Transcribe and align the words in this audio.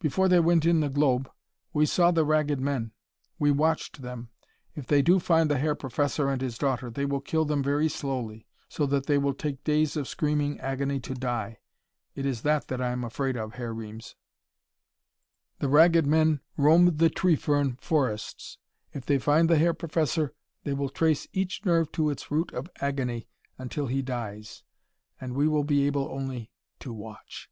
"Before 0.00 0.28
they 0.28 0.38
went 0.38 0.66
in 0.66 0.80
the 0.80 0.90
globe 0.90 1.30
we 1.72 1.86
saw 1.86 2.10
the 2.10 2.26
Ragged 2.26 2.60
Men. 2.60 2.92
We 3.38 3.50
watched 3.50 4.02
them. 4.02 4.28
If 4.74 4.86
they 4.86 5.00
do 5.00 5.18
find 5.18 5.48
the 5.50 5.56
Herr 5.56 5.74
Professor 5.74 6.28
and 6.28 6.42
his 6.42 6.58
daughter, 6.58 6.90
they 6.90 7.06
will 7.06 7.22
kill 7.22 7.46
them 7.46 7.62
very 7.62 7.88
slowly, 7.88 8.46
so 8.68 8.84
that 8.84 9.06
they 9.06 9.16
will 9.16 9.32
take 9.32 9.64
days 9.64 9.96
of 9.96 10.06
screaming 10.06 10.60
agony 10.60 11.00
to 11.00 11.14
die. 11.14 11.60
It 12.14 12.26
is 12.26 12.42
that 12.42 12.68
that 12.68 12.82
I 12.82 12.90
am 12.90 13.02
afraid 13.02 13.34
of, 13.38 13.54
Herr 13.54 13.72
Reames. 13.72 14.14
The 15.60 15.70
Ragged 15.70 16.06
Men 16.06 16.40
roam 16.58 16.98
the 16.98 17.08
tree 17.08 17.36
fern 17.36 17.78
forests. 17.80 18.58
If 18.92 19.06
they 19.06 19.16
find 19.18 19.48
the 19.48 19.56
Herr 19.56 19.72
Professor 19.72 20.34
they 20.64 20.74
will 20.74 20.90
trace 20.90 21.26
each 21.32 21.64
nerve 21.64 21.90
to 21.92 22.10
its 22.10 22.30
root 22.30 22.52
of 22.52 22.68
agony 22.82 23.30
until 23.56 23.86
he 23.86 24.02
dies. 24.02 24.64
And 25.18 25.32
we 25.32 25.48
will 25.48 25.64
be 25.64 25.86
able 25.86 26.10
only 26.10 26.50
to 26.80 26.92
watch...." 26.92 27.48